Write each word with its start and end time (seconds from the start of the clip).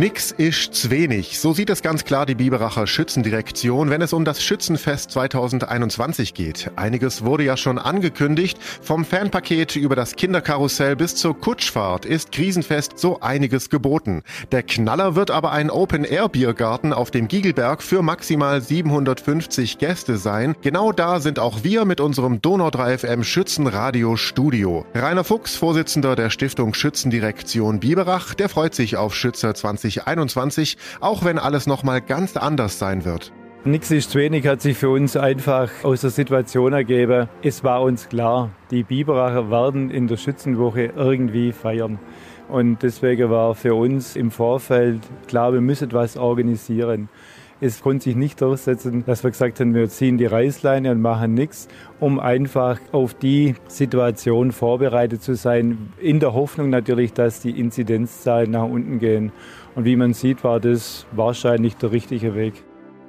Nix 0.00 0.30
ist 0.30 0.74
zwenig. 0.74 1.38
So 1.38 1.52
sieht 1.52 1.68
es 1.68 1.82
ganz 1.82 2.06
klar 2.06 2.24
die 2.24 2.34
Biberacher 2.34 2.86
Schützendirektion, 2.86 3.90
wenn 3.90 4.00
es 4.00 4.14
um 4.14 4.24
das 4.24 4.42
Schützenfest 4.42 5.10
2021 5.10 6.32
geht. 6.32 6.70
Einiges 6.76 7.22
wurde 7.22 7.44
ja 7.44 7.58
schon 7.58 7.78
angekündigt. 7.78 8.56
Vom 8.80 9.04
Fanpaket 9.04 9.76
über 9.76 9.96
das 9.96 10.16
Kinderkarussell 10.16 10.96
bis 10.96 11.16
zur 11.16 11.38
Kutschfahrt 11.38 12.06
ist 12.06 12.32
Krisenfest 12.32 12.98
so 12.98 13.20
einiges 13.20 13.68
geboten. 13.68 14.22
Der 14.52 14.62
Knaller 14.62 15.16
wird 15.16 15.30
aber 15.30 15.52
ein 15.52 15.68
Open-Air-Biergarten 15.68 16.94
auf 16.94 17.10
dem 17.10 17.28
Giegelberg 17.28 17.82
für 17.82 18.00
maximal 18.00 18.62
750 18.62 19.76
Gäste 19.76 20.16
sein. 20.16 20.56
Genau 20.62 20.92
da 20.92 21.20
sind 21.20 21.38
auch 21.38 21.62
wir 21.62 21.84
mit 21.84 22.00
unserem 22.00 22.40
Donau 22.40 22.70
3 22.70 22.96
FM 22.96 23.22
Schützenradio 23.22 24.16
Studio. 24.16 24.86
Rainer 24.94 25.24
Fuchs, 25.24 25.56
Vorsitzender 25.56 26.16
der 26.16 26.30
Stiftung 26.30 26.72
Schützendirektion 26.72 27.80
Biberach, 27.80 28.32
der 28.32 28.48
freut 28.48 28.74
sich 28.74 28.96
auf 28.96 29.14
Schütze 29.14 29.52
20 29.52 29.89
2021, 29.90 30.76
auch 31.00 31.24
wenn 31.24 31.38
alles 31.38 31.66
nochmal 31.66 32.00
ganz 32.00 32.36
anders 32.36 32.78
sein 32.78 33.04
wird. 33.04 33.32
Nichts 33.62 33.90
ist 33.90 34.10
zu 34.12 34.18
wenig 34.18 34.46
hat 34.46 34.62
sich 34.62 34.78
für 34.78 34.88
uns 34.88 35.18
einfach 35.18 35.70
aus 35.82 36.00
der 36.00 36.08
Situation 36.08 36.72
ergeben. 36.72 37.28
Es 37.42 37.62
war 37.62 37.82
uns 37.82 38.08
klar, 38.08 38.48
die 38.70 38.84
Biberacher 38.84 39.50
werden 39.50 39.90
in 39.90 40.06
der 40.06 40.16
Schützenwoche 40.16 40.92
irgendwie 40.96 41.52
feiern. 41.52 41.98
Und 42.48 42.82
deswegen 42.82 43.28
war 43.28 43.54
für 43.54 43.74
uns 43.74 44.16
im 44.16 44.30
Vorfeld 44.30 45.00
klar, 45.28 45.52
wir 45.52 45.60
müssen 45.60 45.84
etwas 45.84 46.16
organisieren. 46.16 47.10
Es 47.62 47.82
konnte 47.82 48.04
sich 48.04 48.16
nicht 48.16 48.40
durchsetzen, 48.40 49.04
dass 49.04 49.22
wir 49.22 49.30
gesagt 49.30 49.60
haben, 49.60 49.74
wir 49.74 49.88
ziehen 49.90 50.16
die 50.16 50.24
Reißleine 50.24 50.92
und 50.92 51.02
machen 51.02 51.34
nichts, 51.34 51.68
um 51.98 52.18
einfach 52.18 52.80
auf 52.90 53.12
die 53.12 53.54
Situation 53.68 54.50
vorbereitet 54.50 55.22
zu 55.22 55.34
sein, 55.34 55.92
in 56.00 56.20
der 56.20 56.32
Hoffnung 56.32 56.70
natürlich, 56.70 57.12
dass 57.12 57.40
die 57.40 57.50
Inzidenzzahlen 57.50 58.50
nach 58.50 58.64
unten 58.64 58.98
gehen. 58.98 59.30
Und 59.74 59.84
wie 59.84 59.96
man 59.96 60.14
sieht, 60.14 60.42
war 60.42 60.58
das 60.58 61.06
wahrscheinlich 61.12 61.76
der 61.76 61.92
richtige 61.92 62.34
Weg. 62.34 62.54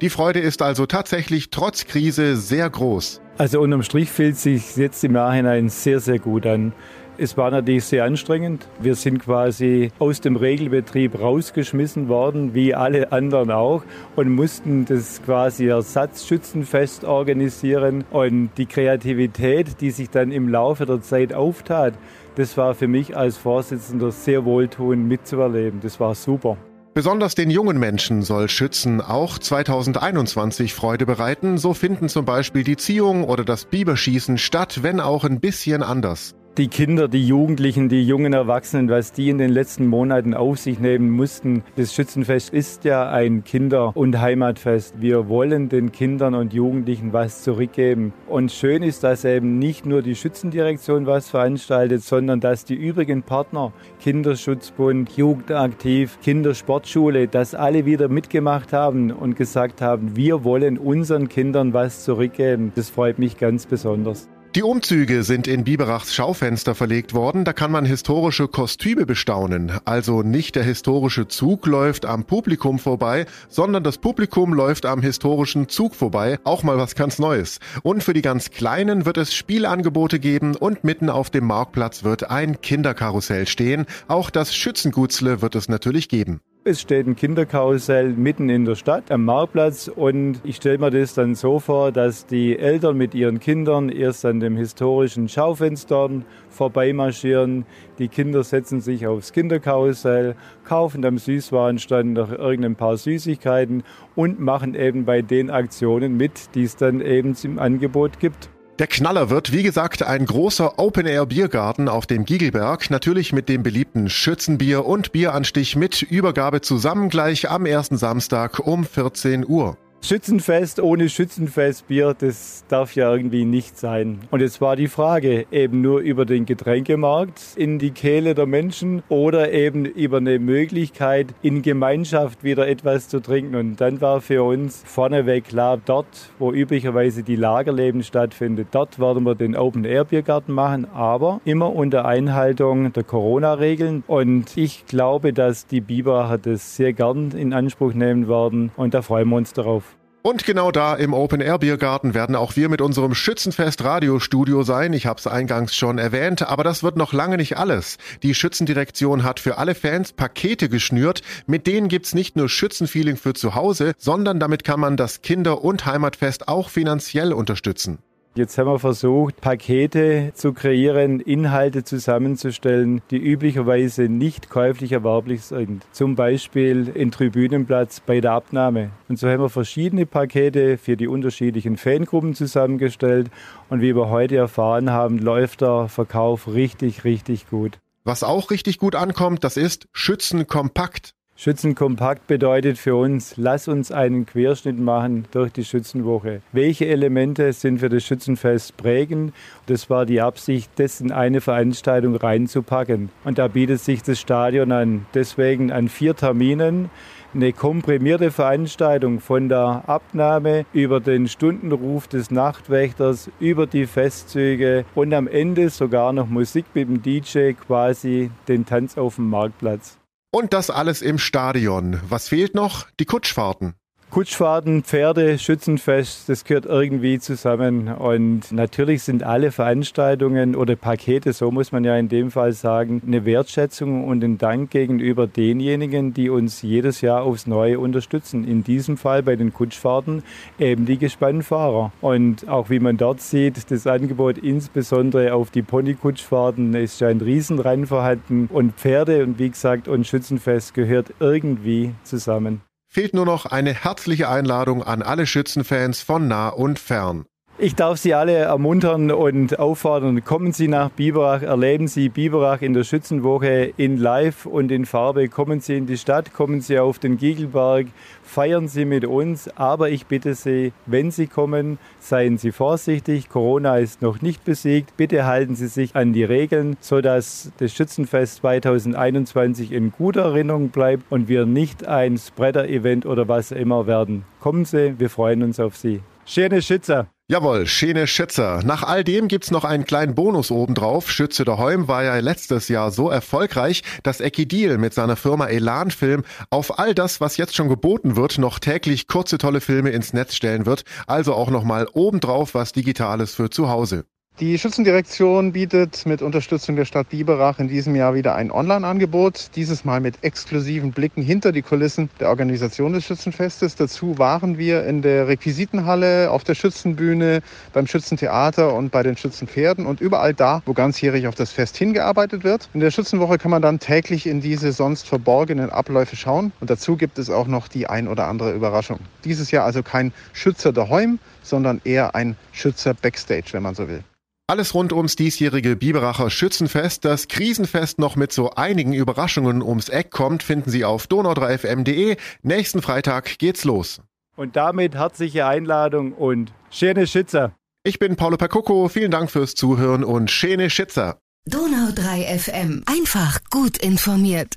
Die 0.02 0.09
Freude 0.09 0.40
ist 0.40 0.62
also 0.62 0.86
tatsächlich 0.86 1.50
trotz 1.50 1.86
Krise 1.86 2.36
sehr 2.36 2.70
groß. 2.70 3.22
Also 3.38 3.62
unterm 3.62 3.84
Strich 3.84 4.09
fühlt 4.09 4.36
sich 4.36 4.75
jetzt 4.75 5.02
im 5.06 5.14
Nachhinein 5.14 5.70
sehr, 5.70 6.02
sehr 6.02 6.20
gut 6.20 6.45
an. 6.45 6.73
Es 7.22 7.38
war 7.38 7.52
natürlich 7.52 7.86
sehr 7.86 8.03
anstrengend. 8.05 8.67
Wir 8.80 8.95
sind 8.95 9.19
quasi 9.19 9.91
aus 10.00 10.22
dem 10.22 10.38
Regelbetrieb 10.38 11.19
rausgeschmissen 11.19 12.08
worden, 12.08 12.55
wie 12.55 12.73
alle 12.73 13.11
anderen 13.11 13.52
auch, 13.52 13.83
und 14.16 14.31
mussten 14.31 14.86
das 14.86 15.22
quasi 15.23 15.67
Ersatzschützenfest 15.67 17.03
organisieren. 17.03 18.05
Und 18.09 18.50
die 18.58 18.66
Kreativität, 18.66 19.81
die 19.81 19.91
sich 19.91 20.09
dann 20.09 20.31
im 20.31 20.50
Laufe 20.50 20.88
der 20.88 21.02
Zeit 21.02 21.31
auftat, 21.31 21.94
das 22.38 22.58
war 22.58 22.73
für 22.73 22.88
mich 22.88 23.16
als 23.16 23.38
Vorsitzender 23.38 24.11
sehr 24.11 24.44
wohltuend 24.44 25.08
mitzuerleben. 25.08 25.80
Das 25.80 26.00
war 26.00 26.16
super. 26.16 26.58
Besonders 26.95 27.35
den 27.35 27.52
jungen 27.52 27.78
Menschen 27.78 28.23
soll 28.23 28.50
Schützen 28.50 29.00
auch 29.00 29.38
2021 29.38 30.73
Freude 30.73 31.06
bereiten. 31.06 31.59
So 31.59 31.75
finden 31.75 32.09
zum 32.09 32.25
Beispiel 32.25 32.63
die 32.63 32.78
Ziehung 32.78 33.25
oder 33.25 33.45
das 33.45 33.66
Biberschießen 33.66 34.39
statt, 34.39 34.80
wenn 34.81 35.00
auch 35.00 35.23
ein 35.23 35.39
bisschen 35.39 35.83
anders 35.83 36.33
die 36.57 36.67
Kinder, 36.67 37.07
die 37.07 37.25
Jugendlichen, 37.25 37.88
die 37.88 38.05
jungen 38.05 38.33
Erwachsenen, 38.33 38.89
was 38.89 39.13
die 39.13 39.30
in 39.30 39.38
den 39.38 39.52
letzten 39.52 39.88
Monaten 39.88 40.33
auf 40.33 40.59
sich 40.59 40.80
nehmen 40.80 41.09
mussten. 41.09 41.63
Das 41.77 41.94
Schützenfest 41.94 42.49
ist 42.49 42.83
ja 42.83 43.09
ein 43.09 43.45
Kinder- 43.45 43.95
und 43.95 44.19
Heimatfest. 44.19 44.95
Wir 44.99 45.29
wollen 45.29 45.69
den 45.69 45.94
Kindern 45.94 46.35
und 46.35 46.53
Jugendlichen 46.53 47.13
was 47.13 47.44
zurückgeben. 47.44 48.11
Und 48.27 48.52
schön 48.52 48.83
ist, 48.83 49.03
dass 49.05 49.23
eben 49.23 49.59
nicht 49.59 49.85
nur 49.85 50.02
die 50.02 50.16
Schützendirektion 50.16 51.05
was 51.05 51.29
veranstaltet, 51.29 52.03
sondern 52.03 52.41
dass 52.41 52.66
die 52.66 52.75
übrigen 52.75 53.23
Partner, 53.23 53.72
Kinderschutzbund, 54.02 55.16
Jugendaktiv, 55.16 56.19
Kindersportschule, 56.22 57.29
dass 57.29 57.55
alle 57.55 57.85
wieder 57.85 58.09
mitgemacht 58.09 58.73
haben 58.73 59.11
und 59.11 59.38
gesagt 59.38 59.81
haben, 59.81 60.17
wir 60.17 60.44
wollen 60.44 60.78
unseren 60.78 61.29
Kindern 61.29 61.73
was 61.73 62.03
zurückgeben. 62.03 62.73
Das 62.75 62.90
freut 62.90 63.19
mich 63.19 63.38
ganz 63.38 63.66
besonders. 63.66 64.28
Die 64.53 64.63
Umzüge 64.63 65.23
sind 65.23 65.47
in 65.47 65.63
Biberachs 65.63 66.13
Schaufenster 66.13 66.75
verlegt 66.75 67.13
worden. 67.13 67.45
Da 67.45 67.53
kann 67.53 67.72
man 67.72 67.85
historische 67.85 68.50
Kostüme 68.50 69.06
bestaunen. 69.06 69.72
Also 69.85 70.23
nicht 70.23 70.57
der 70.57 70.63
historische 70.63 71.29
Zug 71.29 71.66
läuft 71.66 72.06
am 72.06 72.25
Publikum 72.25 72.78
vorbei, 72.78 73.28
sondern 73.47 73.81
das 73.85 73.97
Publikum 73.97 74.53
läuft 74.53 74.85
am 74.85 75.01
historischen 75.01 75.69
Zug 75.69 75.95
vorbei. 75.95 76.38
Auch 76.44 76.63
mal 76.63 76.78
was 76.78 76.95
ganz 76.95 77.17
Neues. 77.17 77.61
Und 77.81 78.03
für 78.03 78.13
die 78.13 78.22
ganz 78.22 78.51
Kleinen 78.51 79.06
wird 79.06 79.16
es 79.16 79.34
Spielangebote 79.34 80.19
geben 80.19 80.57
und 80.57 80.84
mitten 80.84 81.09
auf 81.09 81.29
dem 81.29 81.47
Marktplatz 81.47 82.03
wird 82.03 82.29
ein 82.29 82.59
Kinderkarussell 82.59 83.47
stehen. 83.47 83.85
Auch 84.09 84.29
das 84.29 84.53
Schützengutzle 84.53 85.41
wird 85.41 85.56
es 85.56 85.69
natürlich 85.69 86.09
geben. 86.09 86.41
Es 86.63 86.79
steht 86.79 87.07
ein 87.07 87.16
Kinderkarussell 87.16 88.09
mitten 88.09 88.47
in 88.47 88.66
der 88.66 88.75
Stadt 88.75 89.09
am 89.09 89.25
Marktplatz 89.25 89.88
und 89.88 90.41
ich 90.44 90.57
stelle 90.57 90.77
mir 90.77 90.91
das 90.91 91.16
dann 91.16 91.33
so 91.33 91.57
vor, 91.57 91.91
dass 91.91 92.27
die 92.27 92.55
Eltern 92.55 92.97
mit 92.97 93.16
ihren 93.16 93.39
Kindern 93.39 93.89
erst 93.89 94.25
an 94.25 94.39
dem 94.39 94.55
historischen 94.57 95.27
Schaufenster 95.27 96.07
vorbeimarschieren. 96.49 97.66
Die 97.97 98.09
Kinder 98.09 98.44
setzen 98.44 98.79
sich 98.79 99.07
aufs 99.07 99.33
Kinderkarussell, 99.33 100.35
kaufen 100.63 101.03
am 101.03 101.17
Süßwarenstand 101.17 102.13
noch 102.13 102.31
irgendein 102.31 102.75
paar 102.75 102.95
Süßigkeiten 102.95 103.81
und 104.16 104.39
machen 104.39 104.75
eben 104.75 105.03
bei 105.03 105.23
den 105.23 105.49
Aktionen 105.49 106.16
mit, 106.16 106.53
die 106.53 106.66
es 106.66 106.75
dann 106.75 107.01
eben 107.01 107.35
im 107.41 107.57
Angebot 107.57 108.19
gibt. 108.19 108.51
Der 108.81 108.88
Knaller 108.88 109.30
wird, 109.30 109.52
wie 109.52 109.62
gesagt, 109.62 110.02
ein 110.02 110.25
großer 110.25 110.80
Open-Air-Biergarten 110.80 111.88
auf 111.88 112.08
dem 112.08 112.25
Giegelberg, 112.25 112.90
natürlich 112.90 113.31
mit 113.31 113.47
dem 113.47 113.62
beliebten 113.62 114.09
Schützenbier 114.09 114.88
und 114.88 115.12
Bieranstich 115.12 115.75
mit 115.75 116.02
Übergabe 116.02 116.62
zusammen 116.62 117.09
gleich 117.09 117.52
am 117.52 117.68
ersten 117.68 117.97
Samstag 117.97 118.58
um 118.58 118.84
14 118.84 119.47
Uhr. 119.47 119.78
Schützenfest 120.03 120.79
ohne 120.81 121.09
Schützenfestbier, 121.09 122.16
das 122.17 122.66
darf 122.67 122.95
ja 122.95 123.13
irgendwie 123.13 123.45
nicht 123.45 123.78
sein. 123.78 124.19
Und 124.31 124.41
jetzt 124.41 124.59
war 124.59 124.75
die 124.75 124.88
Frage, 124.88 125.45
eben 125.51 125.81
nur 125.81 126.00
über 126.00 126.25
den 126.25 126.47
Getränkemarkt 126.47 127.39
in 127.56 127.78
die 127.78 127.91
Kehle 127.91 128.34
der 128.34 128.47
Menschen 128.47 129.03
oder 129.09 129.53
eben 129.53 129.85
über 129.85 130.17
eine 130.17 130.40
Möglichkeit, 130.40 131.28
in 131.44 131.61
Gemeinschaft 131.61 132.44
wieder 132.44 132.67
etwas 132.67 133.09
zu 133.09 133.19
trinken. 133.22 133.56
Und 133.56 133.79
dann 133.79 134.01
war 134.01 134.22
für 134.22 134.44
uns 134.44 134.81
vorneweg 134.85 135.45
klar, 135.45 135.79
dort, 135.85 136.31
wo 136.40 136.51
üblicherweise 136.51 137.22
die 137.22 137.35
Lagerleben 137.35 138.01
stattfindet, 138.01 138.69
dort 138.72 138.97
werden 139.00 139.23
wir 139.23 139.35
den 139.35 139.56
Open-Air-Biergarten 139.56 140.51
machen, 140.51 140.88
aber 140.94 141.41
immer 141.45 141.75
unter 141.75 142.06
Einhaltung 142.06 142.91
der 142.91 143.03
Corona-Regeln. 143.03 144.03
Und 144.07 144.57
ich 144.57 144.88
glaube, 144.88 145.31
dass 145.31 145.67
die 145.67 145.79
Biberacher 145.79 146.40
das 146.40 146.75
sehr 146.75 146.91
gern 146.91 147.31
in 147.31 147.53
Anspruch 147.53 147.94
nehmen 147.94 148.28
werden 148.28 148.72
und 148.75 148.95
da 148.95 149.03
freuen 149.03 149.29
wir 149.29 149.35
uns 149.38 149.53
darauf. 149.53 149.91
Und 150.24 150.46
genau 150.46 150.72
da 150.72 150.94
im 150.94 151.16
Open 151.16 151.42
Air 151.42 151.58
Biergarten 151.58 152.14
werden 152.14 152.36
auch 152.36 152.56
wir 152.56 152.70
mit 152.70 152.80
unserem 152.80 153.16
Schützenfest 153.16 153.84
Radiostudio 153.84 154.62
sein. 154.62 154.94
Ich 154.94 155.08
habe 155.08 155.20
es 155.20 155.26
eingangs 155.26 155.76
schon 155.76 155.98
erwähnt, 155.98 156.44
aber 156.44 156.64
das 156.64 156.84
wird 156.84 156.96
noch 156.96 157.12
lange 157.12 157.38
nicht 157.38 157.58
alles. 157.58 157.98
Die 158.22 158.36
Schützendirektion 158.36 159.24
hat 159.24 159.40
für 159.40 159.58
alle 159.58 159.74
Fans 159.74 160.14
Pakete 160.14 160.70
geschnürt. 160.70 161.24
Mit 161.48 161.66
denen 161.66 161.88
gibt's 161.88 162.14
nicht 162.14 162.36
nur 162.36 162.50
Schützenfeeling 162.50 163.18
für 163.18 163.34
zu 163.34 163.56
Hause, 163.56 163.94
sondern 163.98 164.40
damit 164.40 164.64
kann 164.64 164.80
man 164.80 164.96
das 164.96 165.24
Kinder- 165.24 165.64
und 165.64 165.88
Heimatfest 165.88 166.48
auch 166.48 166.70
finanziell 166.70 167.34
unterstützen. 167.34 167.98
Jetzt 168.34 168.58
haben 168.58 168.68
wir 168.68 168.80
versucht, 168.80 169.42
Pakete 169.42 170.31
zu 170.34 170.53
kreieren, 170.53 171.19
Inhalte 171.19 171.84
zusammenzustellen, 171.84 173.02
die 173.12 173.18
üblicherweise 173.18 174.03
nicht 174.03 174.50
käuflich 174.50 174.94
erwerblich 174.94 175.44
sind. 175.44 175.86
Zum 175.92 176.16
Beispiel 176.16 176.88
in 176.88 177.12
Tribünenplatz 177.12 178.00
bei 178.00 178.22
der 178.22 178.31
Abnahme. 178.31 178.91
Und 179.09 179.20
so 179.20 179.28
haben 179.28 179.41
wir 179.41 179.50
verschiedene 179.50 180.06
Pakete 180.06 180.78
für 180.78 180.96
die 180.96 181.09
unterschiedlichen 181.09 181.75
Fangruppen 181.75 182.34
zusammengestellt. 182.34 183.30
Und 183.70 183.81
wie 183.81 183.97
wir 183.97 184.08
heute 184.08 184.38
erfahren 184.38 184.91
haben, 184.91 185.18
läuft 185.18 185.59
der 185.59 185.90
Verkauf 185.90 186.47
richtig, 186.47 187.03
richtig 187.03 187.50
gut. 187.50 187.80
Was 188.06 188.24
auch 188.24 188.50
richtig 188.50 188.78
gut 188.78 188.96
ankommt, 188.96 189.44
das 189.44 189.58
ist 189.58 189.90
Schützen 189.91 190.47
kompakt. 190.47 191.16
Schützenkompakt 191.43 192.28
bedeutet 192.28 192.78
für 192.78 192.95
uns, 192.95 193.33
lass 193.35 193.67
uns 193.67 193.91
einen 193.91 194.28
Querschnitt 194.28 194.79
machen 194.79 195.25
durch 195.31 195.51
die 195.51 195.66
Schützenwoche. 195.66 196.41
Welche 196.51 196.85
Elemente 196.85 197.51
sind 197.51 197.79
für 197.79 197.89
das 197.89 198.03
Schützenfest 198.03 198.78
prägend? 198.78 199.33
Das 199.66 199.89
war 199.89 200.05
die 200.05 200.22
Absicht, 200.22 200.69
das 200.75 201.01
in 201.01 201.11
eine 201.11 201.41
Veranstaltung 201.41 202.16
reinzupacken. 202.16 203.09
Und 203.23 203.39
da 203.39 203.47
bietet 203.47 203.79
sich 203.79 204.03
das 204.03 204.19
Stadion 204.19 204.72
an. 204.72 205.07
Deswegen 205.16 205.72
an 205.72 205.89
vier 205.89 206.16
Terminen 206.16 206.91
eine 207.33 207.53
komprimierte 207.53 208.29
Veranstaltung 208.29 209.19
von 209.19 209.49
der 209.49 209.83
Abnahme 209.87 210.66
über 210.73 210.99
den 210.99 211.28
Stundenruf 211.28 212.07
des 212.07 212.29
Nachtwächters, 212.29 213.31
über 213.39 213.66
die 213.66 213.87
Festzüge 213.87 214.85
und 214.93 215.11
am 215.11 215.28
Ende 215.28 215.72
sogar 215.72 216.13
noch 216.13 216.28
Musik 216.28 216.66
mit 216.75 216.87
dem 216.87 217.01
DJ, 217.01 217.53
quasi 217.53 218.29
den 218.47 218.67
Tanz 218.67 218.95
auf 218.95 219.16
dem 219.16 219.29
Marktplatz. 219.29 220.01
Und 220.33 220.53
das 220.53 220.69
alles 220.69 221.01
im 221.01 221.17
Stadion. 221.19 221.99
Was 222.07 222.29
fehlt 222.29 222.55
noch? 222.55 222.87
Die 223.01 223.05
Kutschfahrten. 223.05 223.75
Kutschfahrten, 224.11 224.84
Pferde, 224.84 225.40
Schützenfest, 225.40 226.28
das 226.28 226.43
gehört 226.43 226.66
irgendwie 226.66 227.17
zusammen. 227.19 227.87
Und 227.87 228.52
natürlich 228.52 229.03
sind 229.03 229.23
alle 229.23 229.53
Veranstaltungen 229.53 230.53
oder 230.53 230.75
Pakete, 230.75 231.31
so 231.31 231.49
muss 231.49 231.72
man 231.72 231.85
ja 231.85 231.96
in 231.96 232.09
dem 232.09 232.29
Fall 232.29 232.52
sagen, 232.52 233.02
eine 233.08 233.23
Wertschätzung 233.23 234.03
und 234.05 234.22
ein 234.22 234.37
Dank 234.37 234.69
gegenüber 234.69 235.28
denjenigen, 235.28 236.13
die 236.13 236.29
uns 236.29 236.61
jedes 236.61 236.99
Jahr 236.99 237.23
aufs 237.23 237.47
Neue 237.47 237.79
unterstützen. 237.79 238.46
In 238.46 238.66
diesem 238.66 238.97
Fall 238.97 239.23
bei 239.23 239.37
den 239.37 239.53
Kutschfahrten 239.53 240.23
eben 240.59 240.85
die 240.85 240.97
Gespannfahrer. 240.97 241.93
Und 242.02 242.49
auch 242.49 242.69
wie 242.69 242.81
man 242.81 242.97
dort 242.97 243.22
sieht, 243.22 243.72
das 243.72 243.87
Angebot 243.87 244.37
insbesondere 244.37 245.34
auf 245.34 245.52
die 245.52 245.61
Ponykutschfahrten 245.61 246.73
ist 246.73 246.99
ja 246.99 247.07
ein 247.07 247.22
Riesenrennen 247.22 247.87
vorhanden. 247.87 248.49
Und 248.52 248.73
Pferde 248.73 249.23
und 249.23 249.40
wie 249.40 249.52
gesagt 249.52 249.87
und 249.87 250.05
Schützenfest 250.05 250.73
gehört 250.73 251.14
irgendwie 251.22 251.91
zusammen 252.03 252.59
fehlt 252.93 253.14
nur 253.14 253.26
noch 253.26 253.46
eine 253.46 253.73
herzliche 253.73 254.28
Einladung 254.28 254.84
an 254.84 255.02
alle 255.02 255.26
Schützenfans 255.26 256.01
von 256.01 256.27
nah 256.27 256.50
und 256.50 256.77
fern. 256.77 257.25
Ich 257.63 257.75
darf 257.75 258.00
Sie 258.00 258.15
alle 258.15 258.34
ermuntern 258.34 259.12
und 259.12 259.60
auffordern, 259.60 260.25
kommen 260.25 260.51
Sie 260.51 260.67
nach 260.67 260.89
Biberach, 260.89 261.43
erleben 261.43 261.88
Sie 261.88 262.10
Biberach 262.10 262.63
in 262.63 262.74
der 262.74 262.84
Schützenwoche 262.84 263.72
in 263.77 263.98
Live 263.98 264.48
und 264.48 264.72
in 264.72 264.88
Farbe. 264.88 265.29
Kommen 265.29 265.60
Sie 265.60 265.77
in 265.77 265.86
die 265.86 266.00
Stadt, 266.00 266.34
kommen 266.34 266.62
Sie 266.62 266.79
auf 266.79 266.98
den 266.98 267.17
Giegelberg, 267.17 267.86
feiern 268.24 268.67
Sie 268.67 268.84
mit 268.84 269.05
uns. 269.05 269.48
Aber 269.60 269.91
ich 269.91 270.08
bitte 270.08 270.34
Sie, 270.34 270.74
wenn 270.88 271.12
Sie 271.12 271.27
kommen, 271.27 271.77
seien 272.00 272.39
Sie 272.39 272.51
vorsichtig. 272.51 273.29
Corona 273.29 273.77
ist 273.77 274.01
noch 274.01 274.24
nicht 274.24 274.43
besiegt. 274.43 274.98
Bitte 274.98 275.27
halten 275.27 275.53
Sie 275.53 275.67
sich 275.67 275.96
an 275.96 276.13
die 276.13 276.24
Regeln, 276.24 276.77
sodass 276.79 277.51
das 277.60 277.72
Schützenfest 277.74 278.38
2021 278.38 279.72
in 279.72 279.91
guter 279.91 280.24
Erinnerung 280.24 280.69
bleibt 280.69 281.03
und 281.12 281.27
wir 281.27 281.46
nicht 281.46 281.88
ein 281.88 282.17
Spreader-Event 282.17 283.05
oder 283.05 283.27
was 283.27 283.51
immer 283.51 283.86
werden. 283.86 284.25
Kommen 284.39 284.65
Sie, 284.65 285.00
wir 285.00 285.12
freuen 285.12 285.43
uns 285.43 285.60
auf 285.60 285.77
Sie. 285.77 286.01
Schöne 286.33 286.62
Schützer! 286.62 287.10
Jawohl, 287.27 287.67
Schene 287.67 288.07
Schützer. 288.07 288.62
Nach 288.63 288.83
all 288.83 289.03
dem 289.03 289.27
gibt's 289.27 289.51
noch 289.51 289.65
einen 289.65 289.83
kleinen 289.83 290.15
Bonus 290.15 290.50
obendrauf. 290.50 291.12
Schütze 291.12 291.43
daheim 291.43 291.89
war 291.89 292.05
ja 292.05 292.15
letztes 292.19 292.69
Jahr 292.69 292.91
so 292.91 293.10
erfolgreich, 293.10 293.83
dass 294.03 294.22
Eki 294.22 294.48
Deal 294.48 294.77
mit 294.77 294.93
seiner 294.93 295.17
Firma 295.17 295.48
Elan 295.48 295.91
Film 295.91 296.24
auf 296.50 296.79
all 296.79 296.95
das, 296.95 297.19
was 297.19 297.36
jetzt 297.36 297.53
schon 297.53 297.67
geboten 297.67 298.15
wird, 298.15 298.38
noch 298.38 298.60
täglich 298.60 299.07
kurze 299.07 299.39
tolle 299.39 299.60
Filme 299.60 299.89
ins 299.89 300.13
Netz 300.13 300.33
stellen 300.33 300.65
wird. 300.65 300.83
Also 301.05 301.33
auch 301.33 301.50
nochmal 301.50 301.86
obendrauf 301.91 302.53
was 302.53 302.72
Digitales 302.72 303.36
für 303.36 303.50
zu 303.50 303.67
Hause. 303.67 304.05
Die 304.41 304.57
Schützendirektion 304.57 305.51
bietet 305.51 306.07
mit 306.07 306.24
Unterstützung 306.24 306.75
der 306.75 306.86
Stadt 306.86 307.10
Biberach 307.10 307.60
in 307.60 307.67
diesem 307.67 307.95
Jahr 307.95 308.15
wieder 308.15 308.33
ein 308.33 308.50
Online-Angebot, 308.50 309.51
dieses 309.55 309.86
Mal 309.86 310.00
mit 310.00 310.24
exklusiven 310.24 310.93
Blicken 310.93 311.22
hinter 311.22 311.51
die 311.51 311.62
Kulissen 311.62 312.10
der 312.19 312.29
Organisation 312.29 312.93
des 312.93 313.05
Schützenfestes. 313.05 313.75
Dazu 313.75 314.17
waren 314.17 314.57
wir 314.57 314.83
in 314.88 315.03
der 315.03 315.27
Requisitenhalle, 315.27 316.31
auf 316.31 316.43
der 316.43 316.55
Schützenbühne, 316.55 317.43
beim 317.72 317.86
Schützentheater 317.86 318.74
und 318.74 318.89
bei 318.89 319.03
den 319.03 319.15
Schützenpferden 319.15 319.86
und 319.86 320.01
überall 320.01 320.33
da, 320.33 320.63
wo 320.65 320.74
ganzjährig 320.74 321.27
auf 321.27 321.36
das 321.36 321.51
Fest 321.51 321.77
hingearbeitet 321.77 322.43
wird. 322.43 322.67
In 322.74 322.79
der 322.79 322.89
Schützenwoche 322.89 323.38
kann 323.38 323.51
man 323.51 323.62
dann 323.62 323.77
täglich 323.77 324.25
in 324.25 324.41
diese 324.41 324.72
sonst 324.72 325.07
verborgenen 325.07 325.69
Abläufe 325.69 326.15
schauen 326.15 326.51
und 326.60 326.72
dazu 326.72 326.98
gibt 326.98 327.19
es 327.19 327.29
auch 327.29 327.45
noch 327.45 327.67
die 327.67 327.86
ein 327.86 328.07
oder 328.07 328.27
andere 328.27 328.53
Überraschung. 328.53 328.98
Dieses 329.24 329.51
Jahr 329.51 329.65
also 329.65 329.83
kein 329.83 330.12
Schützer 330.33 330.74
daheim, 330.74 331.19
sondern 331.43 331.79
eher 331.83 332.15
ein 332.15 332.36
Schützer 332.53 332.95
Backstage, 332.95 333.50
wenn 333.51 333.62
man 333.62 333.75
so 333.75 333.88
will. 333.88 334.03
Alles 334.51 334.74
rund 334.74 334.92
ums 334.92 335.15
diesjährige 335.15 335.77
Biberacher 335.77 336.30
Schützenfest, 336.30 337.06
das 337.06 337.30
Krisenfest 337.30 338.00
noch 338.00 338.18
mit 338.18 338.34
so 338.34 338.50
einigen 338.50 338.92
Überraschungen 338.92 339.62
ums 339.62 339.88
Eck 339.88 340.12
kommt, 340.12 340.44
finden 340.44 340.70
Sie 340.70 340.84
auf 340.84 341.06
donau3fm.de. 341.06 342.18
Nächsten 342.42 342.82
Freitag 342.82 343.39
geht's 343.39 343.63
los. 343.63 344.01
Und 344.36 344.58
damit 344.58 344.94
herzliche 344.94 345.46
Einladung 345.46 346.12
und 346.12 346.51
schöne 346.70 347.08
Schützer. 347.08 347.53
Ich 347.86 347.98
bin 347.98 348.18
Paulo 348.18 348.36
Percoco, 348.36 348.89
vielen 348.89 349.12
Dank 349.12 349.32
fürs 349.32 349.56
Zuhören 349.56 350.03
und 350.03 350.30
schöne 350.30 350.70
Schützer. 350.70 351.18
Donau3 351.50 352.38
FM, 352.38 352.84
einfach 352.88 353.39
gut 353.51 353.77
informiert. 353.77 354.56